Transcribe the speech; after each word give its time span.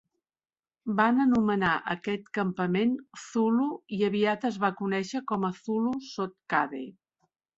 Van 0.99 1.17
anomenar 1.25 1.73
aquest 1.95 2.31
campament 2.37 2.95
Zulu, 3.25 3.67
i 3.99 4.01
aviat 4.09 4.49
es 4.51 4.57
va 4.65 4.73
conèixer 4.81 5.23
com 5.33 5.45
a 5.51 5.55
Zulu 5.59 5.93
Stockade. 6.09 6.83